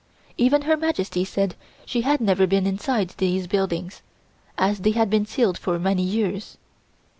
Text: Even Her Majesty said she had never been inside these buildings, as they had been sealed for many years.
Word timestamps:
Even 0.35 0.63
Her 0.63 0.75
Majesty 0.75 1.23
said 1.23 1.53
she 1.85 2.01
had 2.01 2.21
never 2.21 2.47
been 2.47 2.65
inside 2.65 3.09
these 3.19 3.45
buildings, 3.45 4.01
as 4.57 4.79
they 4.79 4.93
had 4.93 5.11
been 5.11 5.27
sealed 5.27 5.59
for 5.59 5.77
many 5.77 6.01
years. 6.01 6.57